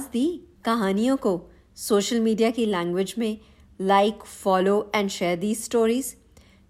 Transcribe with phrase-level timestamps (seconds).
[0.00, 0.26] आवाज़ दी
[0.64, 1.30] कहानियों को।
[1.76, 3.38] सोशल मीडिया की लैंग्वेज में
[3.80, 6.14] like follow and share the stories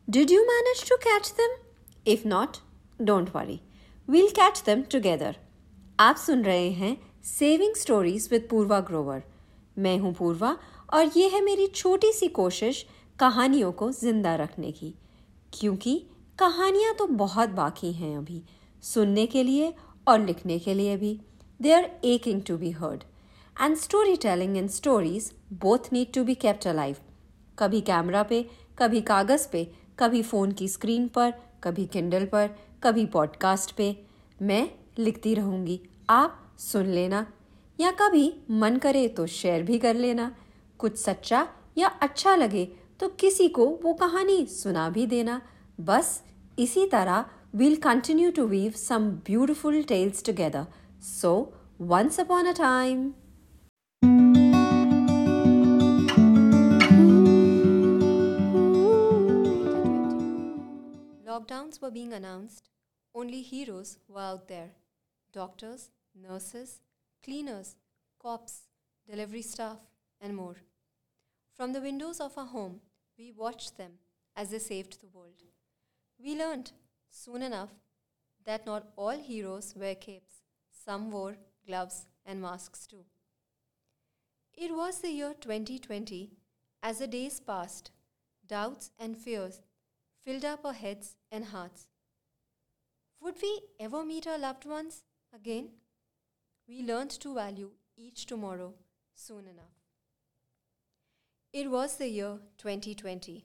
[0.08, 1.54] did you manage to catch them
[2.06, 2.56] if not
[3.00, 3.60] don't worry
[4.08, 5.36] we'll catch them together
[5.98, 9.22] आप सुन रहे हैं saving stories with Purva Grover
[9.78, 10.56] मैं हूँ पूर्वा
[10.94, 12.84] और ये है मेरी छोटी सी कोशिश
[13.18, 14.94] कहानियों को ज़िंदा रखने की।
[15.52, 15.98] क्योंकि
[16.38, 18.42] कहानियाँ तो बहुत बाकी हैं अभी,
[18.84, 19.74] सुनने के लिए
[20.06, 21.18] और लिखने के लिए भी।
[21.60, 23.02] They are aching to be heard
[23.60, 23.76] and
[24.16, 26.96] storytelling and stories both need to be kept alive
[27.58, 29.64] कभी कैमरा पे कभी कागज़ पे
[29.98, 31.34] कभी फ़ोन की स्क्रीन पर
[31.64, 32.50] कभी किंडल पर
[32.82, 34.04] कभी पॉडकास्ट पे।
[34.42, 37.26] मैं लिखती रहूँगी। आप सुन लेना।
[37.80, 40.36] या कभी मन करे तो शेयर भी कर लेना।
[40.78, 41.48] कुछ सच्चा
[41.78, 42.64] या अच्छा लगे
[43.00, 45.42] तो किसी को वो कहानी सुना भी देना।
[45.80, 46.22] बस
[46.58, 47.24] इसी तरह
[47.56, 50.64] we'll continue to weave some beautiful tales together.
[51.12, 51.38] So,
[51.90, 53.08] once upon a time.
[61.30, 62.70] Lockdowns were being announced.
[63.14, 64.70] Only heroes were out there
[65.32, 66.80] doctors, nurses,
[67.22, 67.76] cleaners,
[68.18, 68.62] cops,
[69.08, 69.78] delivery staff,
[70.20, 70.56] and more.
[71.54, 72.80] From the windows of our home,
[73.16, 73.92] we watched them
[74.34, 75.44] as they saved the world.
[76.18, 76.72] We learned
[77.10, 77.70] soon enough
[78.44, 80.42] that not all heroes wear capes,
[80.84, 83.04] some wore gloves and masks too.
[84.52, 86.32] It was the year 2020.
[86.82, 87.92] As the days passed,
[88.48, 89.60] doubts and fears
[90.24, 91.88] filled up our heads and hearts.
[93.20, 95.04] Would we ever meet our loved ones
[95.34, 95.70] again?
[96.68, 98.74] We learned to value each tomorrow
[99.14, 99.76] soon enough.
[101.52, 103.44] It was the year 2020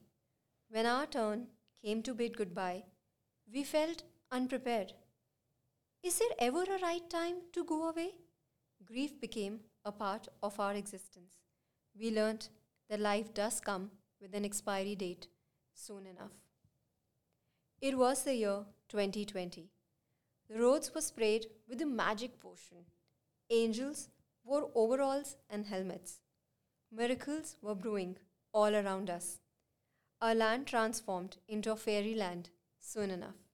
[0.70, 1.48] when our turn
[1.84, 2.84] came to bid goodbye
[3.52, 4.94] we felt unprepared.
[6.04, 8.12] Is there ever a right time to go away?
[8.84, 11.38] Grief became a part of our existence.
[11.98, 12.49] We learnt
[12.89, 13.92] that life does come
[14.22, 15.28] with an expiry date
[15.73, 16.45] soon enough.
[17.88, 19.70] It was the year 2020.
[20.50, 22.86] The roads were sprayed with the magic potion.
[23.52, 24.10] Angels
[24.44, 26.22] wore overalls and helmets.
[26.92, 28.18] Miracles were brewing
[28.52, 29.40] all around us.
[30.20, 33.45] Our land transformed into a fairyland soon enough.